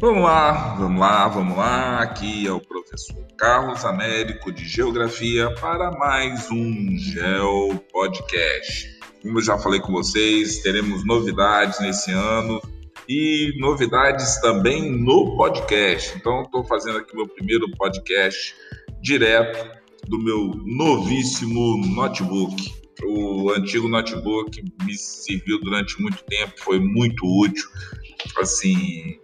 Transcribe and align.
Vamos 0.00 0.22
lá, 0.22 0.76
vamos 0.76 0.98
lá, 0.98 1.28
vamos 1.28 1.56
lá. 1.58 2.00
Aqui 2.00 2.46
é 2.46 2.50
o 2.50 2.58
professor 2.58 3.22
Carlos 3.36 3.84
Américo 3.84 4.50
de 4.50 4.66
Geografia 4.66 5.54
para 5.56 5.90
mais 5.90 6.50
um 6.50 6.96
Geo 6.96 7.78
Podcast. 7.92 8.98
Como 9.20 9.36
eu 9.36 9.42
já 9.42 9.58
falei 9.58 9.78
com 9.78 9.92
vocês, 9.92 10.60
teremos 10.62 11.04
novidades 11.04 11.78
nesse 11.80 12.12
ano 12.12 12.62
e 13.06 13.52
novidades 13.58 14.40
também 14.40 14.90
no 14.90 15.36
podcast. 15.36 16.16
Então, 16.16 16.44
estou 16.44 16.64
fazendo 16.64 16.96
aqui 16.96 17.14
meu 17.14 17.28
primeiro 17.28 17.70
podcast 17.72 18.54
direto 19.02 19.70
do 20.08 20.18
meu 20.18 20.50
novíssimo 20.64 21.76
notebook. 21.88 22.56
O 23.04 23.50
antigo 23.50 23.86
notebook 23.86 24.64
me 24.82 24.96
serviu 24.96 25.60
durante 25.60 26.00
muito 26.00 26.24
tempo, 26.24 26.54
foi 26.56 26.80
muito 26.80 27.22
útil. 27.42 27.68
Assim, 28.38 29.20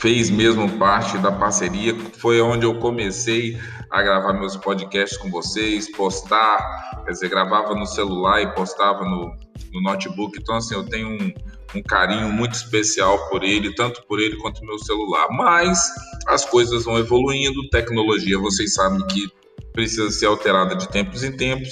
fez 0.00 0.30
mesmo 0.30 0.68
parte 0.78 1.18
da 1.18 1.30
parceria. 1.30 1.94
Foi 2.18 2.40
onde 2.40 2.64
eu 2.64 2.78
comecei 2.78 3.58
a 3.90 4.02
gravar 4.02 4.32
meus 4.32 4.56
podcasts 4.56 5.18
com 5.18 5.30
vocês, 5.30 5.90
postar, 5.92 7.02
quer 7.04 7.12
dizer, 7.12 7.28
gravava 7.28 7.74
no 7.74 7.86
celular 7.86 8.40
e 8.40 8.54
postava 8.54 9.04
no, 9.04 9.36
no 9.72 9.82
notebook. 9.82 10.38
Então, 10.40 10.56
assim, 10.56 10.74
eu 10.74 10.84
tenho 10.84 11.08
um, 11.08 11.32
um 11.74 11.82
carinho 11.82 12.32
muito 12.32 12.54
especial 12.54 13.28
por 13.28 13.44
ele, 13.44 13.74
tanto 13.74 14.02
por 14.06 14.18
ele 14.18 14.36
quanto 14.36 14.64
meu 14.64 14.78
celular. 14.78 15.28
Mas 15.30 15.78
as 16.26 16.46
coisas 16.46 16.84
vão 16.84 16.98
evoluindo, 16.98 17.68
tecnologia, 17.68 18.38
vocês 18.38 18.74
sabem 18.74 19.06
que 19.06 19.28
precisa 19.72 20.10
ser 20.10 20.26
alterada 20.26 20.74
de 20.74 20.88
tempos 20.88 21.22
em 21.22 21.36
tempos. 21.36 21.70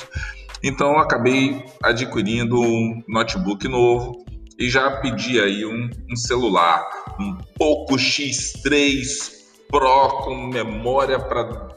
Então, 0.62 0.92
eu 0.92 0.98
acabei 0.98 1.64
adquirindo 1.82 2.60
um 2.60 3.02
notebook 3.08 3.66
novo 3.68 4.27
e 4.58 4.68
já 4.68 4.90
pedi 4.90 5.40
aí 5.40 5.64
um, 5.64 5.88
um 6.10 6.16
celular, 6.16 7.14
um 7.20 7.36
Poco 7.56 7.94
X3 7.94 9.38
Pro 9.68 10.22
com 10.24 10.46
memória 10.48 11.18
para 11.18 11.68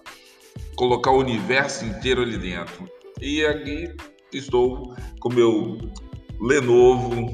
colocar 0.76 1.12
o 1.12 1.20
universo 1.20 1.86
inteiro 1.86 2.22
ali 2.22 2.38
dentro. 2.38 2.90
E 3.22 3.46
aqui 3.46 3.94
estou 4.34 4.96
com 5.20 5.30
meu 5.30 5.78
Lenovo 6.40 7.30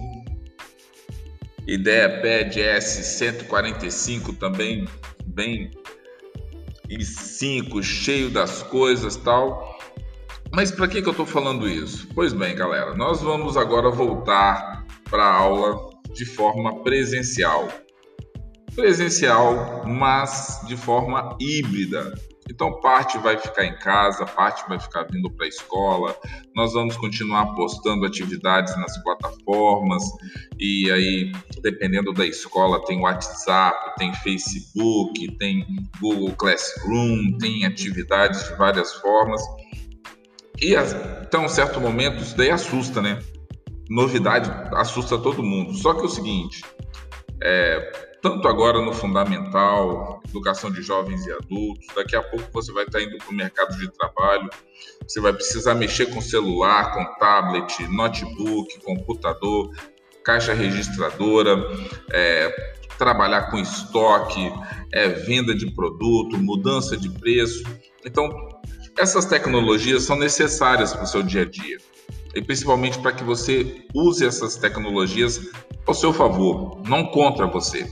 IdeaPad 1.68 2.56
S145 2.56 4.38
também 4.38 4.88
bem 5.28 5.72
e 6.90 7.06
5 7.06 7.84
cheio 7.84 8.30
das 8.30 8.64
coisas 8.64 9.16
tal. 9.18 9.78
Mas 10.52 10.72
para 10.72 10.88
que, 10.88 11.02
que 11.02 11.08
eu 11.08 11.12
estou 11.12 11.26
falando 11.26 11.70
isso? 11.70 12.08
Pois 12.16 12.34
bem, 12.34 12.56
galera, 12.56 12.96
nós 12.96 13.22
vamos 13.22 13.56
agora 13.56 13.92
voltar 13.92 14.77
para 15.10 15.24
a 15.24 15.34
aula 15.34 15.90
de 16.14 16.26
forma 16.26 16.84
presencial. 16.84 17.68
Presencial, 18.76 19.84
mas 19.86 20.62
de 20.68 20.78
forma 20.78 21.36
híbrida. 21.40 22.14
Então, 22.50 22.80
parte 22.80 23.18
vai 23.18 23.38
ficar 23.38 23.66
em 23.66 23.78
casa, 23.78 24.26
parte 24.26 24.68
vai 24.70 24.80
ficar 24.80 25.04
vindo 25.04 25.30
para 25.32 25.46
a 25.46 25.50
escola. 25.50 26.16
Nós 26.56 26.74
vamos 26.74 26.96
continuar 26.96 27.54
postando 27.56 28.06
atividades 28.06 28.78
nas 28.78 28.98
plataformas. 29.04 30.04
E 30.58 30.90
aí, 30.92 31.32
dependendo 31.62 32.14
da 32.14 32.26
escola, 32.26 32.84
tem 32.86 33.02
WhatsApp, 33.02 33.96
tem 33.98 34.14
Facebook, 34.14 35.36
tem 35.38 35.66
Google 36.00 36.32
Classroom, 36.36 37.38
tem 37.38 37.66
atividades 37.66 38.48
de 38.48 38.56
várias 38.56 38.94
formas. 38.94 39.42
E 40.62 40.76
até 40.76 41.38
um 41.38 41.50
certo 41.50 41.82
momento, 41.82 42.24
isso 42.24 42.38
daí 42.38 42.50
assusta, 42.50 43.02
né? 43.02 43.22
Novidade 43.90 44.52
assusta 44.74 45.18
todo 45.18 45.44
mundo. 45.44 45.74
Só 45.74 45.94
que 45.94 46.02
é 46.02 46.06
o 46.06 46.10
seguinte, 46.10 46.64
é, 47.42 48.08
tanto 48.22 48.48
agora 48.48 48.82
no 48.82 48.94
fundamental, 48.94 50.22
educação 50.28 50.72
de 50.72 50.82
jovens 50.82 51.26
e 51.26 51.32
adultos, 51.32 51.88
daqui 51.96 52.16
a 52.16 52.22
pouco 52.22 52.46
você 52.52 52.72
vai 52.72 52.84
estar 52.84 53.02
indo 53.02 53.18
para 53.18 53.30
o 53.30 53.34
mercado 53.34 53.78
de 53.78 53.88
trabalho, 53.92 54.50
você 55.08 55.22
vai 55.22 55.34
precisar 55.34 55.76
mexer 55.76 56.08
com 56.08 56.20
celular, 56.20 56.94
com 56.94 57.06
tablet, 57.20 57.88
notebook, 57.88 58.80
computador, 58.82 59.72
caixa 60.24 60.54
registradora, 60.54 61.56
é, 62.12 62.74
trabalhar 62.98 63.52
com 63.52 63.58
estoque, 63.58 64.52
é, 64.92 65.10
venda 65.10 65.56
de 65.56 65.72
produto, 65.74 66.38
mudança 66.38 66.98
de 66.98 67.10
preço. 67.10 67.64
Então, 68.04 68.30
essas 68.98 69.26
tecnologias 69.26 70.04
são 70.04 70.18
necessárias 70.18 70.92
para 70.92 71.04
o 71.04 71.08
seu 71.08 71.22
dia 71.22 71.44
a 71.44 71.46
dia 71.46 71.78
e 72.36 72.42
principalmente 72.42 73.00
para 73.00 73.12
que 73.12 73.24
você 73.24 73.86
use 73.94 74.26
essas 74.26 74.56
tecnologias 74.56 75.40
ao 75.86 75.94
seu 75.94 76.14
favor, 76.14 76.82
não 76.88 77.06
contra 77.06 77.48
você. 77.48 77.88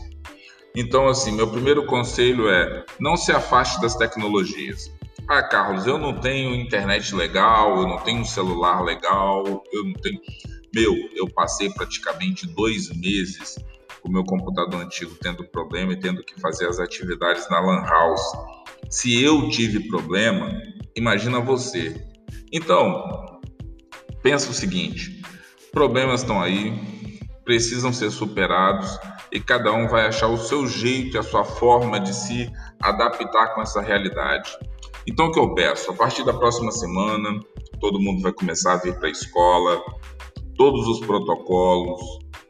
Então, 0.76 1.08
assim, 1.08 1.32
meu 1.32 1.50
primeiro 1.50 1.86
conselho 1.86 2.50
é 2.50 2.86
não 3.00 3.16
se 3.16 3.32
afaste 3.32 3.80
das 3.82 3.96
tecnologias. 3.96 4.92
Ah, 5.28 5.42
Carlos, 5.42 5.88
eu 5.88 5.98
não 5.98 6.14
tenho 6.20 6.54
internet 6.54 7.16
legal, 7.16 7.78
eu 7.82 7.88
não 7.88 7.98
tenho 8.00 8.20
um 8.20 8.26
celular 8.26 8.84
legal, 8.84 9.64
eu 9.72 9.86
não 9.86 9.94
tenho. 9.94 10.20
Meu, 10.74 10.94
eu 11.16 11.28
passei 11.30 11.70
praticamente 11.70 12.46
dois 12.46 12.90
meses 12.90 13.56
com 14.02 14.10
o 14.10 14.12
meu 14.12 14.24
computador 14.26 14.82
antigo 14.82 15.16
tendo 15.22 15.44
problema 15.46 15.94
e 15.94 16.00
tendo 16.00 16.24
que 16.24 16.40
fazer 16.40 16.68
as 16.68 16.80
atividades 16.80 17.50
na 17.50 17.60
Lan 17.62 17.82
House. 17.86 18.22
Se 18.90 19.24
eu 19.24 19.50
tive 19.50 19.88
problema, 19.88 20.52
imagina 20.96 21.40
você. 21.40 22.06
Então, 22.52 23.25
pensa 24.26 24.50
o 24.50 24.54
seguinte: 24.56 25.22
problemas 25.72 26.22
estão 26.22 26.42
aí, 26.42 26.74
precisam 27.46 27.94
ser 27.94 28.10
superados 28.10 28.98
e 29.32 29.40
cada 29.40 29.72
um 29.72 29.88
vai 29.88 30.08
achar 30.08 30.28
o 30.28 30.38
seu 30.38 30.66
jeito, 30.66 31.20
a 31.20 31.24
sua 31.24 31.46
forma 31.46 32.00
de 32.00 32.12
se 32.12 32.52
adaptar 32.82 33.54
com 33.54 33.62
essa 33.62 33.82
realidade. 33.82 34.52
Então, 35.08 35.28
o 35.28 35.32
que 35.32 35.40
eu 35.40 35.54
peço? 35.54 35.92
A 35.92 35.94
partir 35.94 36.26
da 36.26 36.34
próxima 36.34 36.72
semana, 36.72 37.40
todo 37.80 38.00
mundo 38.00 38.24
vai 38.24 38.34
começar 38.34 38.74
a 38.74 38.78
vir 38.78 38.96
para 38.96 39.08
a 39.08 39.12
escola, 39.12 39.80
todos 40.58 40.88
os 40.88 41.06
protocolos, 41.06 42.02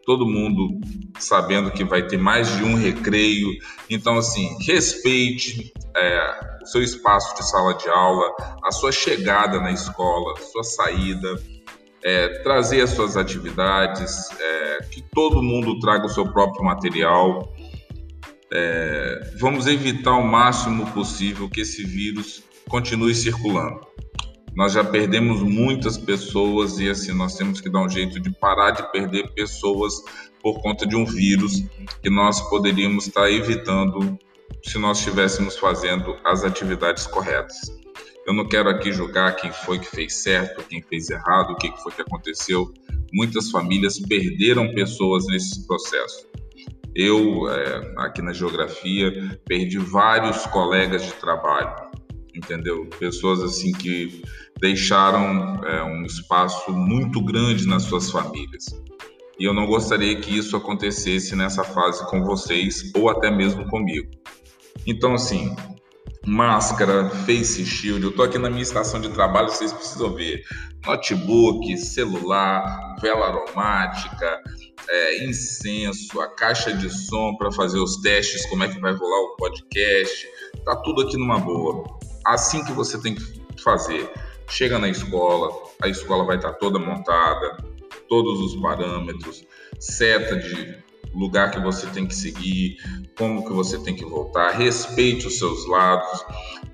todo 0.06 0.26
mundo 0.26 0.80
sabendo 1.20 1.72
que 1.72 1.84
vai 1.84 2.08
ter 2.08 2.18
mais 2.18 2.56
de 2.56 2.64
um 2.64 2.76
recreio. 2.76 3.50
Então, 3.90 4.18
assim, 4.18 4.56
respeite 4.66 5.74
é, 5.94 6.60
o 6.62 6.66
seu 6.68 6.82
espaço 6.82 7.36
de 7.36 7.50
sala 7.50 7.74
de 7.74 7.90
aula, 7.90 8.34
a 8.64 8.72
sua 8.72 8.94
chegada 8.94 9.60
na 9.60 9.72
escola, 9.74 10.40
sua 10.40 10.64
saída 10.64 11.38
é, 12.06 12.28
trazer 12.44 12.82
as 12.82 12.92
suas 12.92 13.18
atividades, 13.18 14.30
é, 14.40 14.84
que 14.92 15.02
todo 15.02 15.42
mundo 15.42 15.80
traga 15.80 16.06
o 16.06 16.10
seu 16.10 16.32
próprio 16.32 16.64
material. 16.64 17.52
É, 18.54 19.32
vamos 19.40 19.66
evitar 19.66 20.14
o 20.14 20.24
máximo 20.24 20.86
possível 20.92 21.50
que 21.50 21.62
esse 21.62 21.84
vírus 21.84 22.44
continue 22.70 23.16
circulando. 23.16 23.82
Nós 24.56 24.72
já 24.72 24.84
perdemos 24.84 25.42
muitas 25.42 25.98
pessoas 25.98 26.80
e 26.80 26.88
assim 26.88 27.12
nós 27.12 27.36
temos 27.36 27.60
que 27.60 27.70
dar 27.70 27.82
um 27.82 27.90
jeito 27.90 28.20
de 28.20 28.32
parar 28.32 28.72
de 28.72 28.90
perder 28.92 29.34
pessoas 29.34 29.96
por 30.42 30.62
conta 30.62 30.86
de 30.86 30.96
um 30.96 31.06
vírus 31.06 31.64
que 32.02 32.10
nós 32.10 32.40
poderíamos 32.50 33.08
estar 33.08 33.30
evitando 33.30 34.18
se 34.64 34.78
nós 34.78 35.00
estivéssemos 35.00 35.58
fazendo 35.58 36.16
as 36.24 36.44
atividades 36.44 37.08
corretas. 37.08 37.56
Eu 38.26 38.34
não 38.34 38.48
quero 38.48 38.70
aqui 38.70 38.92
julgar 38.92 39.36
quem 39.36 39.52
foi 39.52 39.78
que 39.78 39.86
fez 39.86 40.24
certo, 40.24 40.64
quem 40.68 40.82
fez 40.82 41.10
errado, 41.12 41.52
o 41.52 41.56
que 41.56 41.72
foi 41.84 41.92
que 41.92 42.02
aconteceu. 42.02 42.74
Muitas 43.14 43.52
famílias 43.52 44.00
perderam 44.00 44.74
pessoas 44.74 45.28
nesse 45.28 45.66
processo. 45.68 46.26
Eu, 46.96 47.48
é, 47.50 47.94
aqui 47.98 48.24
na 48.24 48.34
geografia, 48.34 49.40
perdi 49.46 49.78
vários 49.78 50.46
colegas 50.48 51.06
de 51.06 51.14
trabalho, 51.14 51.92
entendeu? 52.34 52.88
Pessoas 52.98 53.44
assim 53.44 53.72
que 53.74 54.24
deixaram 54.60 55.64
é, 55.64 55.84
um 55.84 56.04
espaço 56.04 56.72
muito 56.72 57.24
grande 57.24 57.68
nas 57.68 57.84
suas 57.84 58.10
famílias. 58.10 58.66
E 59.38 59.44
eu 59.44 59.54
não 59.54 59.68
gostaria 59.68 60.20
que 60.20 60.36
isso 60.36 60.56
acontecesse 60.56 61.36
nessa 61.36 61.64
fase 61.64 62.04
com 62.10 62.24
vocês 62.24 62.92
ou 62.96 63.08
até 63.10 63.30
mesmo 63.30 63.68
comigo. 63.68 64.10
Então, 64.88 65.14
assim, 65.14 65.54
máscara, 66.26 67.10
face 67.26 67.66
shield. 67.66 68.04
Eu 68.04 68.12
tô 68.12 68.24
aqui 68.24 68.38
na 68.38 68.50
minha 68.50 68.64
estação 68.64 69.00
de 69.00 69.10
trabalho, 69.10 69.50
vocês 69.50 69.72
precisam 69.72 70.14
ver. 70.14 70.44
Notebook, 70.86 71.78
celular, 71.78 72.96
vela 73.02 73.28
aromática, 73.28 74.42
é, 74.88 75.26
incenso, 75.26 76.20
a 76.22 76.28
caixa 76.28 76.74
de 76.74 76.90
som 76.90 77.36
para 77.38 77.52
fazer 77.52 77.80
os 77.80 77.98
testes, 77.98 78.46
como 78.48 78.64
é 78.64 78.68
que 78.68 78.80
vai 78.80 78.94
rolar 78.94 79.22
o 79.22 79.36
podcast. 79.36 80.28
Tá 80.64 80.76
tudo 80.78 81.04
aqui 81.04 81.18
numa 81.18 81.40
boa. 81.40 81.84
Assim 82.26 82.64
que 82.64 82.72
você 82.72 83.00
tem 83.00 83.16
que 83.16 83.62
fazer. 83.64 84.12
Chega 84.48 84.78
na 84.78 84.90
escola, 84.90 85.52
a 85.82 85.88
escola 85.88 86.24
vai 86.24 86.36
estar 86.36 86.52
tá 86.52 86.58
toda 86.60 86.78
montada, 86.78 87.58
todos 88.08 88.40
os 88.40 88.62
parâmetros, 88.62 89.44
seta 89.80 90.36
de 90.36 90.78
lugar 91.14 91.52
que 91.52 91.60
você 91.60 91.88
tem 91.88 92.06
que 92.06 92.16
seguir, 92.16 92.78
como 93.18 93.46
que 93.46 93.54
você 93.54 93.78
tem 93.80 93.96
que 93.96 94.06
voltar, 94.06 94.52
respeite 94.52 95.28
os 95.28 95.38
seus 95.38 95.68
lados. 95.68 96.26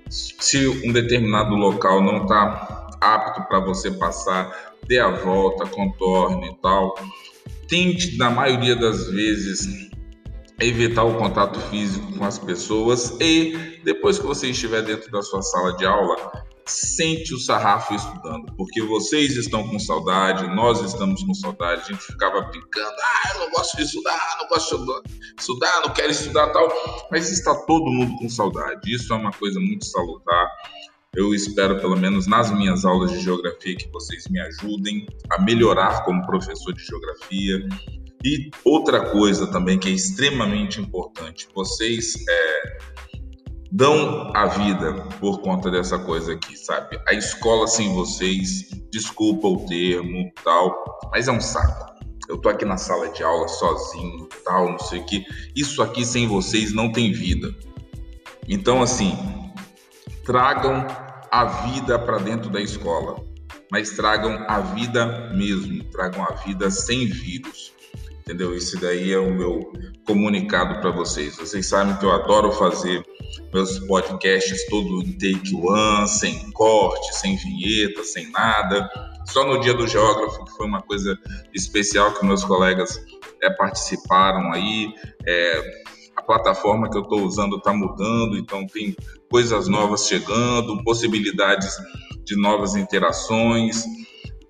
Se 0.08 0.66
um 0.86 0.92
determinado 0.92 1.54
local 1.54 2.02
não 2.02 2.22
está 2.22 2.88
apto 3.00 3.42
para 3.48 3.60
você 3.60 3.90
passar, 3.90 4.74
dê 4.86 4.98
a 4.98 5.10
volta, 5.10 5.66
contorne 5.66 6.48
e 6.48 6.56
tal. 6.56 6.94
Tente, 7.68 8.16
na 8.18 8.30
maioria 8.30 8.76
das 8.76 9.08
vezes, 9.08 9.90
evitar 10.60 11.04
o 11.04 11.14
contato 11.14 11.58
físico 11.60 12.12
com 12.16 12.24
as 12.24 12.38
pessoas 12.38 13.16
e 13.20 13.80
depois 13.84 14.18
que 14.18 14.26
você 14.26 14.50
estiver 14.50 14.82
dentro 14.82 15.10
da 15.10 15.22
sua 15.22 15.42
sala 15.42 15.76
de 15.76 15.84
aula, 15.84 16.16
sente 16.66 17.34
o 17.34 17.38
sarrafo 17.38 17.94
estudando, 17.94 18.52
porque 18.56 18.82
vocês 18.82 19.36
estão 19.36 19.66
com 19.68 19.78
saudade, 19.78 20.46
nós 20.54 20.80
estamos 20.80 21.22
com 21.24 21.34
saudade, 21.34 21.82
a 21.82 21.92
gente 21.92 22.04
ficava 22.04 22.40
brincando, 22.42 22.96
ah, 23.00 23.32
eu 23.34 23.40
não 23.40 23.50
gosto 23.50 23.76
de 23.76 23.82
estudar, 23.82 24.36
não 24.40 24.48
gosto 24.48 25.02
de 25.04 25.34
estudar, 25.38 25.80
não 25.80 25.92
quero 25.92 26.10
estudar 26.10 26.48
tal, 26.48 26.68
mas 27.10 27.30
está 27.30 27.54
todo 27.66 27.90
mundo 27.90 28.16
com 28.18 28.28
saudade, 28.28 28.92
isso 28.92 29.12
é 29.12 29.16
uma 29.16 29.32
coisa 29.32 29.58
muito 29.58 29.84
salutar, 29.84 30.48
eu 31.14 31.34
espero, 31.34 31.78
pelo 31.78 31.94
menos 31.94 32.26
nas 32.26 32.50
minhas 32.50 32.86
aulas 32.86 33.12
de 33.12 33.20
geografia, 33.20 33.76
que 33.76 33.86
vocês 33.90 34.26
me 34.28 34.40
ajudem 34.40 35.06
a 35.30 35.42
melhorar 35.42 36.04
como 36.04 36.24
professor 36.24 36.72
de 36.72 36.82
geografia. 36.82 37.68
E 38.24 38.50
outra 38.64 39.10
coisa 39.10 39.46
também 39.46 39.78
que 39.78 39.90
é 39.90 39.92
extremamente 39.92 40.80
importante, 40.80 41.48
vocês 41.54 42.14
é, 42.26 42.71
dão 43.72 44.30
a 44.34 44.46
vida 44.48 44.92
por 45.18 45.40
conta 45.40 45.70
dessa 45.70 45.98
coisa 45.98 46.34
aqui, 46.34 46.54
sabe? 46.56 47.00
A 47.08 47.14
escola 47.14 47.66
sem 47.66 47.94
vocês, 47.94 48.68
desculpa 48.90 49.48
o 49.48 49.64
termo, 49.66 50.30
tal, 50.44 51.00
mas 51.10 51.26
é 51.26 51.32
um 51.32 51.40
saco. 51.40 51.90
Eu 52.28 52.36
tô 52.36 52.50
aqui 52.50 52.66
na 52.66 52.76
sala 52.76 53.08
de 53.08 53.22
aula 53.22 53.48
sozinho, 53.48 54.28
tal, 54.44 54.72
não 54.72 54.78
sei 54.78 55.00
o 55.00 55.06
que. 55.06 55.24
Isso 55.56 55.82
aqui 55.82 56.04
sem 56.04 56.28
vocês 56.28 56.72
não 56.72 56.92
tem 56.92 57.12
vida. 57.12 57.52
Então, 58.46 58.82
assim, 58.82 59.16
tragam 60.24 60.86
a 61.30 61.44
vida 61.46 61.98
para 61.98 62.18
dentro 62.18 62.50
da 62.50 62.60
escola, 62.60 63.24
mas 63.70 63.90
tragam 63.92 64.44
a 64.48 64.60
vida 64.60 65.32
mesmo, 65.34 65.82
tragam 65.84 66.22
a 66.22 66.34
vida 66.34 66.70
sem 66.70 67.06
vírus 67.06 67.71
entendeu? 68.22 68.56
Isso 68.56 68.80
daí 68.80 69.12
é 69.12 69.18
o 69.18 69.34
meu 69.34 69.72
comunicado 70.06 70.80
para 70.80 70.90
vocês. 70.90 71.36
Vocês 71.36 71.66
sabem 71.66 71.96
que 71.96 72.04
eu 72.04 72.12
adoro 72.12 72.50
fazer 72.52 73.04
meus 73.52 73.78
podcasts 73.80 74.66
todo 74.68 75.02
em 75.02 75.12
take 75.12 75.54
one, 75.54 76.08
sem 76.08 76.50
corte, 76.52 77.14
sem 77.16 77.36
vinheta, 77.36 78.02
sem 78.04 78.30
nada. 78.30 78.88
Só 79.26 79.46
no 79.46 79.60
dia 79.60 79.74
do 79.74 79.86
geógrafo, 79.86 80.44
que 80.44 80.52
foi 80.52 80.66
uma 80.66 80.82
coisa 80.82 81.18
especial 81.52 82.12
que 82.14 82.24
meus 82.24 82.44
colegas 82.44 82.98
é, 83.42 83.50
participaram 83.50 84.52
aí. 84.52 84.92
É, 85.26 85.82
a 86.16 86.22
plataforma 86.22 86.90
que 86.90 86.96
eu 86.96 87.02
estou 87.02 87.22
usando 87.22 87.56
está 87.56 87.72
mudando, 87.72 88.36
então 88.36 88.66
tem 88.66 88.94
coisas 89.30 89.66
novas 89.66 90.06
chegando, 90.06 90.82
possibilidades 90.84 91.74
de 92.24 92.36
novas 92.36 92.76
interações. 92.76 93.84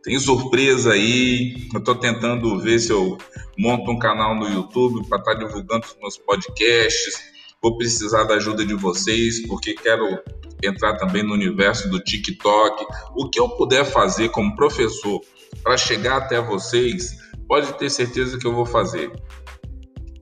Tem 0.02 0.18
surpresa 0.18 0.92
aí. 0.92 1.68
Eu 1.72 1.78
estou 1.78 1.94
tentando 1.94 2.58
ver 2.60 2.78
se 2.78 2.90
eu 2.90 3.16
monto 3.58 3.90
um 3.90 3.98
canal 3.98 4.34
no 4.34 4.48
YouTube 4.48 5.06
para 5.08 5.18
estar 5.18 5.34
tá 5.34 5.38
divulgando 5.38 5.86
os 5.86 5.96
meus 6.00 6.18
podcasts. 6.18 7.14
Vou 7.62 7.76
precisar 7.76 8.24
da 8.24 8.34
ajuda 8.34 8.64
de 8.64 8.74
vocês, 8.74 9.46
porque 9.46 9.74
quero 9.74 10.04
entrar 10.62 10.96
também 10.96 11.22
no 11.22 11.32
universo 11.32 11.88
do 11.88 12.00
TikTok. 12.00 12.84
O 13.16 13.30
que 13.30 13.38
eu 13.38 13.48
puder 13.50 13.84
fazer 13.84 14.30
como 14.30 14.56
professor 14.56 15.20
para 15.62 15.76
chegar 15.76 16.16
até 16.16 16.40
vocês, 16.40 17.16
pode 17.46 17.72
ter 17.74 17.90
certeza 17.90 18.38
que 18.38 18.46
eu 18.46 18.54
vou 18.54 18.66
fazer. 18.66 19.12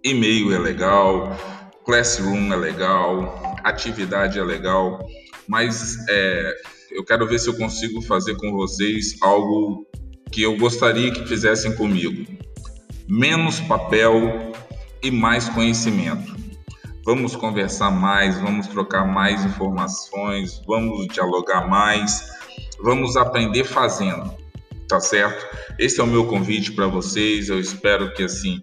E-mail 0.04 0.52
é 0.52 0.58
legal, 0.58 1.36
Classroom 1.84 2.52
é 2.52 2.56
legal, 2.56 3.58
atividade 3.64 4.38
é 4.38 4.42
legal, 4.42 4.98
mas 5.46 5.96
é, 6.08 6.54
eu 6.90 7.04
quero 7.04 7.26
ver 7.26 7.38
se 7.38 7.48
eu 7.48 7.56
consigo 7.56 8.02
fazer 8.02 8.36
com 8.36 8.52
vocês 8.52 9.16
algo 9.20 9.86
que 10.30 10.42
eu 10.42 10.56
gostaria 10.56 11.12
que 11.12 11.26
fizessem 11.26 11.74
comigo. 11.74 12.26
Menos 13.08 13.60
papel 13.60 14.52
e 15.02 15.10
mais 15.10 15.48
conhecimento. 15.48 16.34
Vamos 17.04 17.34
conversar 17.34 17.90
mais, 17.90 18.38
vamos 18.40 18.66
trocar 18.66 19.06
mais 19.06 19.44
informações, 19.44 20.60
vamos 20.66 21.08
dialogar 21.08 21.66
mais, 21.66 22.28
vamos 22.82 23.16
aprender 23.16 23.64
fazendo, 23.64 24.32
tá 24.86 25.00
certo? 25.00 25.46
Esse 25.78 26.00
é 26.00 26.04
o 26.04 26.06
meu 26.06 26.26
convite 26.26 26.72
para 26.72 26.86
vocês. 26.86 27.48
Eu 27.48 27.58
espero 27.58 28.12
que 28.12 28.24
assim 28.24 28.62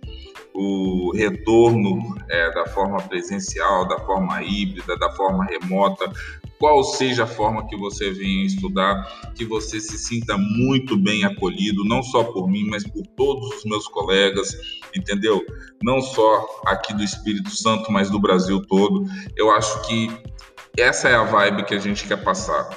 o 0.54 1.12
retorno 1.16 2.16
é, 2.30 2.52
da 2.52 2.66
forma 2.68 3.02
presencial, 3.02 3.88
da 3.88 4.00
forma 4.00 4.42
híbrida, 4.42 4.98
da 4.98 5.12
forma 5.12 5.46
remota, 5.46 6.12
qual 6.60 6.84
seja 6.84 7.24
a 7.24 7.28
forma 7.28 7.68
que 7.68 7.78
você 7.78 8.12
venha 8.12 8.46
estudar, 8.46 9.32
que 9.36 9.46
você 9.46 9.80
se 9.80 9.98
sinta 9.98 10.38
muito 10.38 10.98
bem 10.98 11.24
acolhido, 11.24 11.84
não 11.86 12.02
só 12.02 12.24
por 12.24 12.50
mim, 12.50 12.68
mas 12.70 12.84
por 12.84 13.06
todos 13.16 13.58
os 13.58 13.66
meus 13.66 13.88
colegas, 13.88 14.56
entendeu? 14.96 15.46
Não 15.84 16.02
só 16.02 16.46
aqui 16.66 16.94
do 16.94 17.04
Espírito 17.04 17.52
Santo, 17.52 17.92
mas 17.92 18.10
do 18.10 18.20
Brasil 18.20 18.62
todo. 18.68 19.06
Eu 19.36 19.52
acho 19.52 19.88
que 19.88 20.10
essa 20.78 21.10
é 21.10 21.16
a 21.16 21.24
vibe 21.24 21.66
que 21.66 21.76
a 21.76 21.80
gente 21.80 22.08
quer 22.08 22.24
passar. 22.24 22.70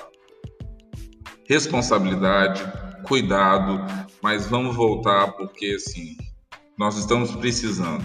Responsabilidade, 1.49 2.63
cuidado, 3.05 3.85
mas 4.23 4.47
vamos 4.47 4.77
voltar 4.77 5.33
porque 5.33 5.75
assim 5.77 6.17
nós 6.79 6.97
estamos 6.97 7.33
precisando, 7.33 8.03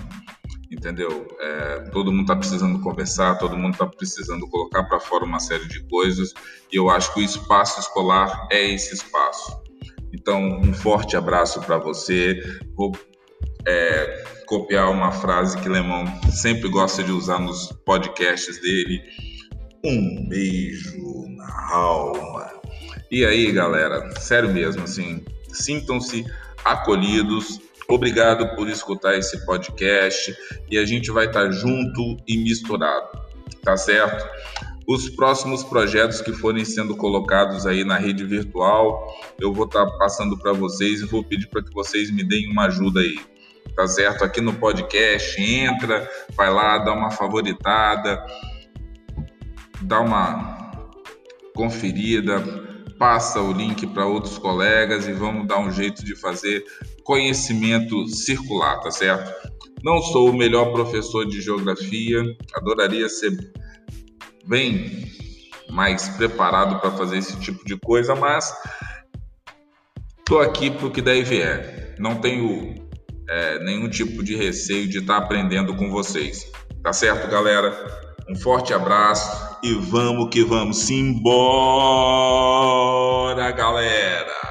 entendeu? 0.75 1.27
É, 1.39 1.80
todo 1.92 2.12
mundo 2.12 2.24
está 2.24 2.36
precisando 2.36 2.80
conversar, 2.80 3.38
todo 3.38 3.57
mundo 3.57 3.74
está 3.74 3.88
precisando 3.88 4.48
colocar 4.50 4.83
para 4.83 5.00
fora 5.00 5.24
uma 5.24 5.39
série 5.39 5.68
de 5.68 5.81
coisas 5.88 6.33
e 6.72 6.75
eu 6.75 6.89
acho 6.89 7.13
que 7.13 7.22
o 7.22 7.24
espaço 7.24 7.80
escolar 7.80 8.48
é 8.51 8.72
esse 8.74 8.94
espaço. 8.94 9.63
Então, 10.13 10.60
um 10.60 10.74
forte 10.74 11.16
abraço 11.16 11.62
para 11.62 11.77
você. 11.77 12.42
Vou 12.75 12.92
é, 13.68 14.24
copiar 14.45 14.92
uma 14.92 15.12
frase 15.12 15.57
que 15.60 15.69
Lemão 15.69 16.06
sempre 16.31 16.69
gosta 16.69 17.04
de 17.04 17.12
usar 17.12 17.39
nos 17.39 17.72
podcasts 17.86 18.60
dele. 18.62 19.01
Um 19.83 20.27
beijo 20.27 21.25
na 21.38 21.74
alma. 21.74 22.51
E 23.12 23.25
aí, 23.25 23.51
galera, 23.51 24.10
sério 24.19 24.51
mesmo, 24.51 24.83
assim, 24.83 25.24
sintam-se 25.54 26.25
acolhidos, 26.63 27.60
Obrigado 27.88 28.56
por 28.56 28.68
escutar 28.68 29.16
esse 29.18 29.46
podcast 29.46 30.36
e 30.70 30.78
a 30.78 30.86
gente 30.86 31.12
vai 31.12 31.28
estar 31.28 31.52
junto 31.52 32.18
e 32.28 32.38
misturado, 32.38 33.08
tá 33.64 33.78
certo? 33.78 34.28
Os 34.88 35.10
próximos 35.10 35.64
projetos 35.64 36.22
que 36.22 36.32
forem 36.32 36.66
sendo 36.66 36.96
colocados 36.96 37.66
aí 37.66 37.84
na 37.84 37.98
rede 37.98 38.24
virtual, 38.24 39.16
eu 39.40 39.54
vou 39.54 39.66
estar 39.66 39.86
passando 39.98 40.38
para 40.38 40.54
vocês 40.54 41.02
e 41.02 41.06
vou 41.06 41.24
pedir 41.24 41.48
para 41.48 41.64
que 41.64 41.74
vocês 41.74 42.12
me 42.12 42.24
deem 42.24 42.52
uma 42.52 42.66
ajuda 42.66 43.02
aí, 43.02 43.20
tá 43.76 43.88
certo? 43.88 44.24
Aqui 44.24 44.42
no 44.42 44.54
podcast, 44.54 45.39
entra, 45.42 46.10
vai 46.36 46.51
lá, 46.51 46.80
dá 46.80 46.92
uma 46.94 47.12
favoritada, 47.12 48.24
dá 49.82 50.00
uma 50.01 50.89
conferida, 51.56 52.64
passa 52.98 53.42
o 53.42 53.52
link 53.52 53.86
para 53.88 54.06
outros 54.06 54.38
colegas 54.38 55.08
e 55.08 55.14
vamos 55.14 55.48
dar 55.48 55.60
um 55.60 55.72
jeito 55.72 56.04
de 56.04 56.16
fazer 56.16 56.64
conhecimento 57.04 58.08
circular, 58.08 58.80
tá 58.80 58.92
certo? 58.92 59.32
Não 59.84 60.02
sou 60.02 60.30
o 60.30 60.38
melhor 60.38 60.72
professor 60.72 61.25
de 61.25 61.42
geografia, 61.42 62.24
adoraria 62.56 63.08
ser 63.08 63.32
bem 64.48 65.12
mais 65.70 66.08
preparado 66.10 66.80
para 66.80 66.92
fazer 66.92 67.18
esse 67.18 67.40
tipo 67.40 67.64
de 67.66 67.78
coisa, 67.78 68.16
mas 68.16 68.52
estou 70.20 70.42
aqui 70.42 70.72
para 70.72 70.88
o 70.88 70.92
que 70.92 71.02
daí 71.02 71.24
vier. 71.24 71.96
Não 72.00 72.16
tenho 72.16 72.75
é, 73.30 73.64
nenhum 73.64 73.90
tipo 73.90 74.24
de 74.24 74.36
receio 74.36 74.88
de 74.88 75.00
estar 75.00 75.20
tá 75.20 75.25
aprendendo 75.25 75.75
com 75.75 75.90
vocês. 75.92 76.52
Tá 76.82 76.94
certo, 76.94 77.30
galera? 77.30 77.74
Um 78.30 78.36
forte 78.36 78.74
abraço 78.74 79.55
e 79.65 79.74
vamos 79.74 80.29
que 80.29 80.43
vamos. 80.43 80.77
Simbora, 80.77 81.25
galera! 83.51 84.45